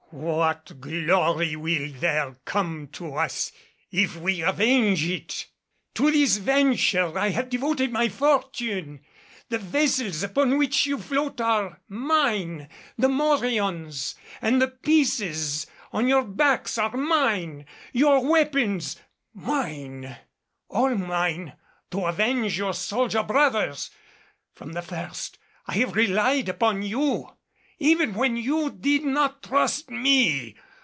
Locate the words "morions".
13.07-14.15